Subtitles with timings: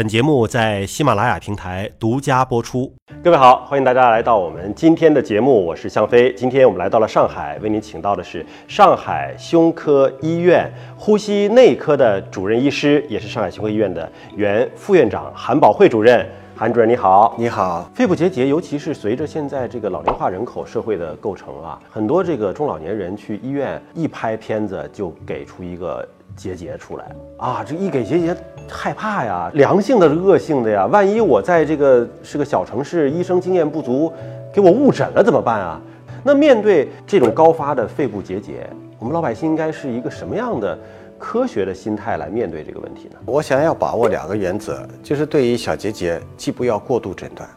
[0.00, 2.90] 本节目在喜马拉雅平台独家播出。
[3.22, 6.32] 各位好，欢迎大家来到我们今天的节目，我是向飞。
[6.32, 16.26] 今天我们来到了上海，为您请到的是上海胸科医院呼吸内科的主任医师，也是上海胸科医院的原副院长韩宝慧主任。
[16.56, 17.86] 韩主任你好，你好。
[17.94, 26.08] 肺部结节，尤其是随着现在这个老龄化人口社会的构成啊，很多这个中老年人去医院一拍片子就给出一个。
[26.36, 27.04] 结节出来
[27.36, 28.36] 啊，这一给结节
[28.68, 34.12] 害怕呀，良性的、恶性的呀，万一我在这个是个小城市，医生经验不足，
[34.52, 35.80] 给我误诊了怎么办啊？
[36.22, 38.68] 那面对这种高发的肺部结节，
[38.98, 40.78] 我们老百姓应该是一个什么样的
[41.18, 43.16] 科学的心态来面对这个问题呢？
[43.26, 47.48] 我想要把握两个原则，就是对于小结节，既不要过度诊断，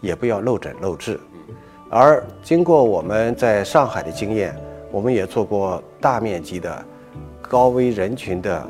[0.00, 1.20] 也不要漏诊漏治。
[1.90, 4.56] 而经过我们在上海的经验，
[4.90, 6.84] 我们也做过大面积的。
[7.54, 8.66] 高危人群的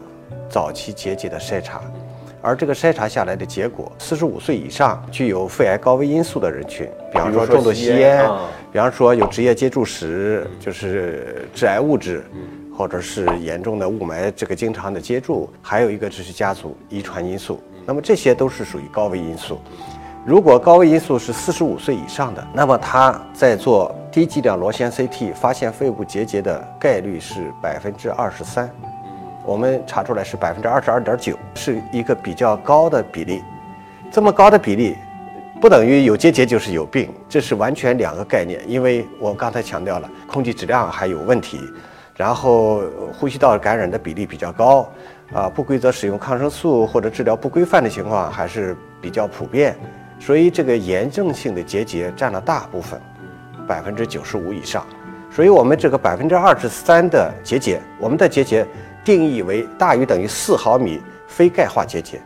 [0.47, 1.81] 早期结节的筛查，
[2.43, 8.29] 而这个筛查下来的结果，四十五岁以上具有肺癌高危因素的人群，比方说重度吸烟，
[8.71, 12.23] 比方说有职业接触史，就是致癌物质，
[12.77, 19.59] 或者是严重的雾霾，这个经常的接触，还有一个就是家族遗传因素，那么这些都是属于高危因素。
[20.27, 28.71] 如果高危因素是四十五岁以上的，那么他在做低剂量螺旋 CT 发现肺部结节的概率是百分之二十三，
[29.45, 33.43] 我们查出来是百分之二十二点九，是一个比较高的比例。
[34.11, 34.97] 这么高的比例，
[35.61, 38.59] 不等于有结节就是有病，这是完全两个概念。
[38.67, 41.61] 因为我刚才强调了，空气质量还有问题，
[42.17, 42.81] 然后
[43.13, 44.89] 呼吸道感染的比例比较高，
[45.35, 49.77] 啊，不规则使用抗生素或者治疗不规范的情况还是比较普遍。
[50.19, 53.01] 所以这个炎症性的结节占了大部分，
[53.67, 54.87] 百分之九十五以上。
[55.31, 58.65] 所以我们这个百分之二十三的结节，我们的结节
[59.05, 62.21] 定义为大于等于四毫米非钙化结节。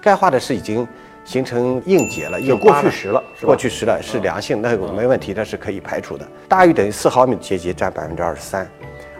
[0.00, 0.86] 钙化的是已经
[1.24, 6.28] 形成硬结了，硬过去时了，过去时了是良性，那个没问题，那是可以排除的。
[6.48, 8.68] 大于等于四毫米的结节占百分之二十三。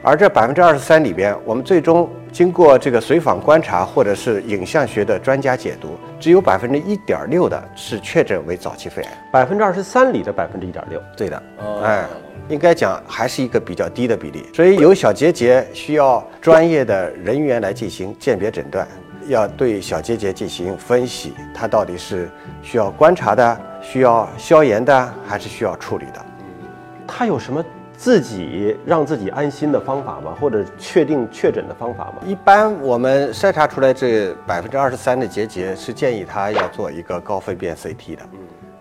[0.02, 9.10] 而这百分之二十三里边，我们最终经过这个随访观察或者是影像学的专家解读，只有百分之一点六的是确诊为早期肺癌。
[9.30, 11.42] 百分之二十三里的百分之一点六，对的，
[11.84, 12.06] 哎，
[12.48, 14.46] 应该讲还是一个比较低的比例。
[14.54, 18.88] 所以有小结节需要专业的人员来进行鉴别诊断，
[19.26, 22.30] 要对小结节进行分析，它到底是
[22.62, 26.24] 需要观察的、需要消炎的，还是需要处理的？
[27.06, 27.62] 它有什么？
[28.00, 30.34] 自己让自己安心的方法吗？
[30.40, 32.22] 或者确定确诊的方法吗？
[32.26, 38.22] 一般我们筛查出来这百分之二十三的结节，是建议他要做一个高分辨 CT 的。
[38.32, 38.38] 嗯，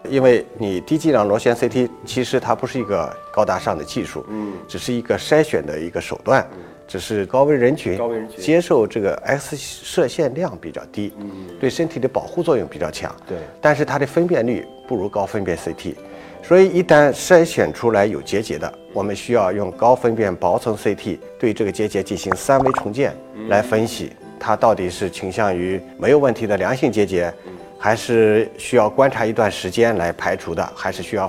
[0.10, 6.48] 因为你低剂量螺旋 CT 其实它不是一个高大上的技术，嗯，只是一个筛选的一个手段，
[6.88, 15.96] 只是高危人群，高危人群接受这个 X 射线量比较低，嗯，对身体的保护作用比较强，对，但是它的分辨率不如高分辨 CT。
[16.42, 23.16] 所以，一旦筛选出来有结节的，我们需要用高分辨薄层 CT 对这个结节进行三维重建，
[23.50, 27.32] 来分析它到底是倾向于没有问题的良性结节，
[27.78, 31.26] 还是需要观察一段时间来排除的，还是需要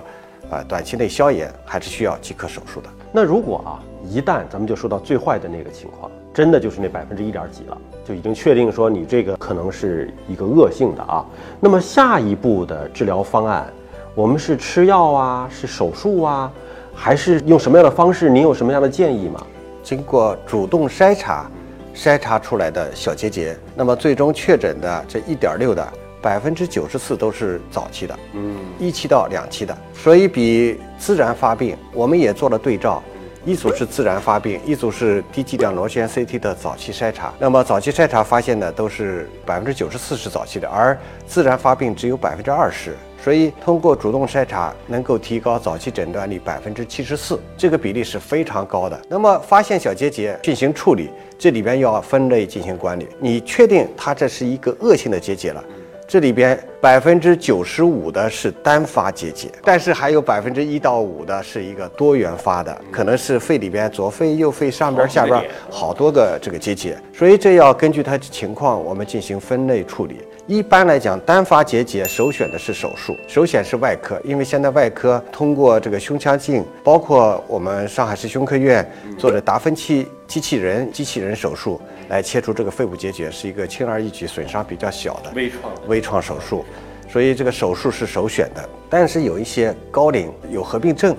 [0.50, 2.88] 啊短期内消炎，还是需要即刻手术的。
[3.12, 7.76] 那如果啊，一旦咱们就说到最坏的那个情况，真的就是那百分之一点几了，
[8.06, 11.26] 就已经确定说你这个可能是一个恶性的啊，
[11.60, 13.70] 那么下一步的治疗方案。
[14.14, 16.50] 我们是吃药啊，是手术啊，
[16.94, 18.28] 还是用什么样的方式？
[18.28, 19.40] 您有什么样的建议吗？
[19.82, 21.48] 经过主动筛查，
[21.94, 25.86] 筛查出来的小结节，那么最终确诊的这一点六的
[26.20, 33.02] 百分之九十四都是早期的，嗯，一期到两期的，所以比自然发病，我们也做了对照。
[33.44, 37.32] 一组是自然发病，一组是低剂量螺旋 CT 的早期筛查。
[37.38, 40.96] 那么早期筛查发现的都是百分之九十四是早期的，而
[41.26, 42.94] 自然发病只有百分之二十。
[43.22, 49.00] 所以通过主动筛查能够提高早期诊断率百分之七十四，这个比例是非常高的。
[49.08, 53.08] 那么发现小结节进行处理，这里边要分类进行管理。
[53.18, 55.64] 你确定它这是一个恶性的结节了？
[56.10, 65.40] 这里边百分之九十五的是单发结节，但是还有百分之一到五的是一个多元发的，可能是肺里边左肺、右肺上边、下边
[65.70, 70.16] 好多个这个结节，所以这要根据它的情况，我们进行分类处理。
[70.48, 78.84] 一般来讲，单发结节首选的是手术，首选是外科，因为现在外科通过这个胸腔镜，包括我们上海市胸科院
[79.16, 81.80] 做的达芬奇机器人机器人手术。
[82.10, 86.64] 来切除这个肺部结节是一个轻而易举、损伤比较小的微创微创手术，
[87.08, 88.68] 所以这个手术是首选的。
[88.90, 91.16] 但是有一些高龄有合并症，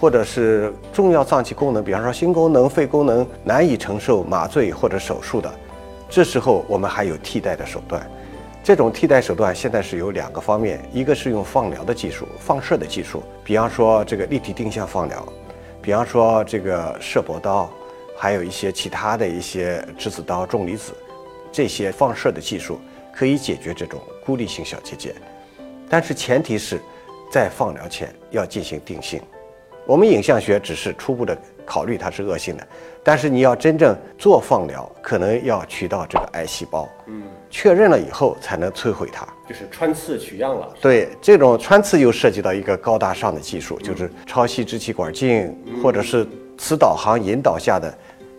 [0.00, 5.50] 或者是重要脏器功能，比方说心功能、肺功能难以承受麻醉或者手术的，
[6.10, 8.04] 这时候我们还有替代的手段。
[8.64, 15.24] 这种替代手段现在是有两个方面，一个是用放疗的技术、放射的技术，比方说这个立体定向放疗，
[15.80, 17.70] 比方说这个射波刀，
[18.16, 20.92] 还有一些其他的一些质子刀、重离子，
[21.52, 22.80] 这些放射的技术
[23.14, 25.14] 可以解决这种孤立性小结节，
[25.88, 26.80] 但是前提是
[27.30, 29.20] 在放疗前要进行定性。
[29.86, 32.66] 我们影像学只是初步的考虑它是恶性的，
[33.04, 39.24] 但是你要真正做放疗，可能要取到这个癌细胞，嗯，确认了以后才能摧毁它。
[39.48, 40.74] 就是穿刺取样了。
[40.80, 47.92] 对，这种穿刺又涉及到一个高大上的技术，就是超细支气管镜或者是磁导航引导下的。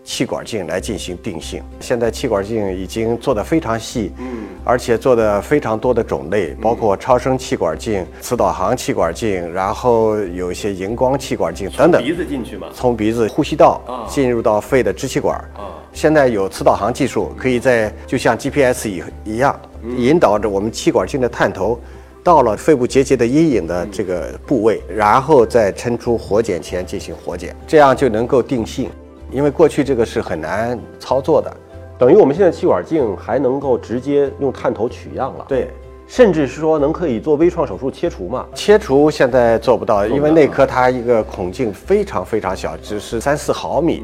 [0.09, 12.01] 气管镜来进行定性，现在气管镜已经做得非常细，嗯，而且做的非常多的种类，包括超声气管镜、磁导航气管镜，然后有一些荧光气管镜等等。
[12.01, 12.67] 鼻子进去吗？
[12.73, 15.37] 从鼻子呼吸道进入到肺的支气管。
[15.57, 19.59] 啊，现在有磁导航技术，可以在就像 GPS 一一样，
[19.97, 21.77] 引导着我们气管镜的探头
[22.23, 28.89] 到了肺部结节的阴影的这个部位，然后再抻出活检钳进行活检，这样就能够定性。
[29.31, 31.53] 因为过去这个是很难操作的，
[31.97, 35.45] 等于我们现在气管镜还能够直接用探头取样了。
[35.49, 35.69] 对，
[36.07, 38.45] 甚至是说能可以做微创手术切除嘛？
[38.53, 44.01] 切除现在做不到，因为内科它一个孔径非常非常小，只是三四毫米。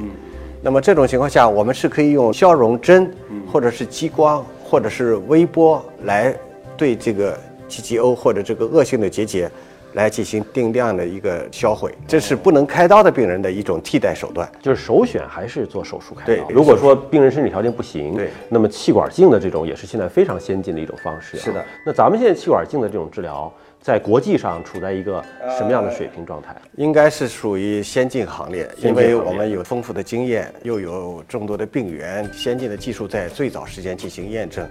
[0.61, 3.09] 那么这种情况下，我们是可以用消融针，
[3.51, 6.35] 或者是激光，或者是微波来
[6.75, 7.37] 对这个
[7.81, 9.49] GGO 或者这个恶性的结节。
[9.93, 16.25] 来进行定量的一个销毁，这是不能开刀的病人的一种替代手段，就是首选还是做手术开刀。
[16.25, 21.37] 对，如果说病人身体条件不行，对，那么气管镜的这种也是现在非常先进的一种方式。
[21.37, 25.23] 是的，那咱们现在气管镜的这种治疗，在国际上处在一个
[25.59, 26.55] 什么样的水平状态？
[26.75, 34.67] 应该是属于先进行列，因为我们有丰富的经验，又有众多的病源，先进的技术在最早时间进行验证。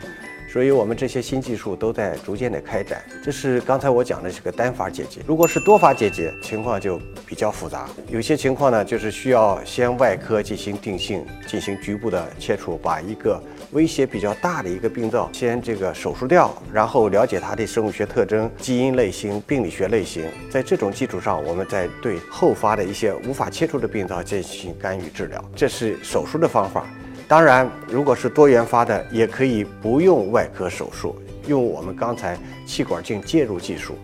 [0.52, 3.02] 所以，我们这些新技术都在逐渐的开展。
[3.24, 5.22] 这是刚才我讲的这个单发结节。
[5.26, 7.88] 如果是多发结节，情况就比较复杂。
[8.10, 20.26] 有些情况呢，就是需要先外科进行定性，进行局部的切除，把一个威胁比较大的一个病灶先这个手术掉，然后了解它的生物学特征、基因类型、病理学类型。
[20.50, 25.42] 在这种基础上，我们再对后发的一些无法切除的病灶进行干预治疗。
[25.56, 26.86] 这是手术的方法。
[27.32, 32.36] 当然，如果是多元发的，也可以不用外科手术，用我们刚才
[32.66, 33.94] 气管镜介入技术。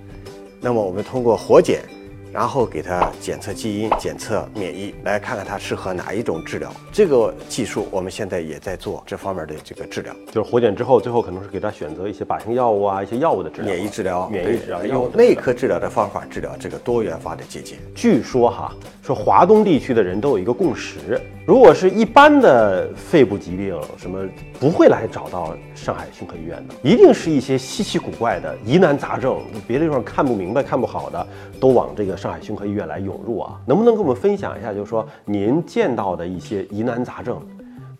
[0.62, 1.82] 那么我们通过活检。
[2.30, 6.70] 然后给它检测基因、检测免疫，来看看它适合哪一种治疗。
[6.92, 17.76] 这个技术我们现在也在做这方面的这个治疗，就是活检之后，最后可能是给他选择一些靶向药物啊，一些药物的治疗，免疫治疗、免疫治疗，用内科治疗的方法治疗这个多元发的结节。
[17.94, 24.22] 据说哈，说华东地区的人都有一个共识，如果是一般的肺部疾病，什么
[24.60, 31.26] 不会来找到上海胸科医院的，一定是一些稀奇古怪的疑难杂症，别的地方看不明白、看不好的，
[31.58, 32.14] 都往这个。
[32.14, 34.74] 上海胸科医院来涌入啊，能不能跟我们分享一下？
[34.74, 37.40] 就是说您见到的一些疑难杂症，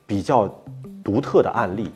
[0.05, 0.47] 比较
[1.03, 1.89] 独特的案例，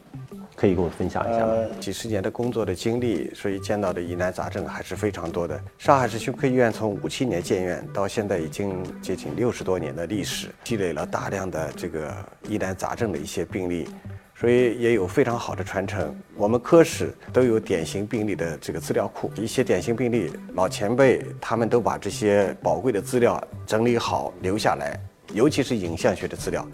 [0.62, 1.54] 可以跟我分享一下吗？
[1.80, 5.60] 几十年的工作的经历，所以见到的疑难杂症还是非常多的。
[5.76, 12.14] 上海市胸科医院从五七年建院到现在已经接近六十多年的历史，积累了大量的这个
[12.48, 13.88] 疑难杂症的一些病例。
[14.36, 16.16] 所以也有非常好的传承。
[16.36, 24.96] 我们科室都有典型病例的这个资料库，一些典型病例，老前辈他们都把这些宝贵的资料整理好留下来，
[25.34, 26.64] 尤其是影像学的资料。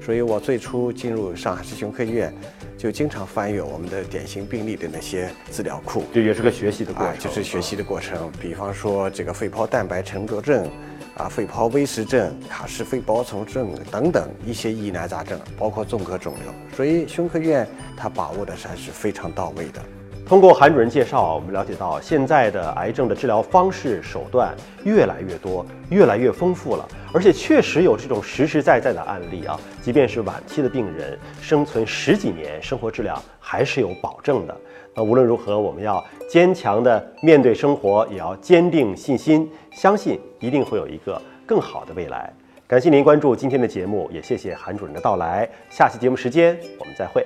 [0.00, 2.32] 所以我最初进入上海市胸科医院，
[2.76, 8.30] 就经常翻阅我们的典型病例的那些资料库，这也是个学习的过程，就是学习的过程。
[8.40, 10.70] 比方说这个肺泡蛋白沉着症。
[11.16, 17.66] 啊，肺泡微实症、卡氏肺包虫症等等一些疑难杂症，包括纵隔肿瘤，所以胸科院
[17.96, 19.82] 它把握的还是非常到位的。
[20.26, 24.52] 通过韩主任介绍，我们了解到现在的癌症的治疗方式手段
[24.82, 34.56] 越来越多，越来越丰富了，而且确实有这种实实在在的案例啊，即便是晚期的病人，生存十几年，生活质量还是有保证的。
[34.96, 42.32] 那无论如何，我们要坚强的面对生活，也要坚定信心，相信一定会有一个更好的未来。
[42.66, 45.48] 感谢您关注今天的节目，也谢谢韩主任的到来。
[45.70, 47.24] 下期节目时间我们再会。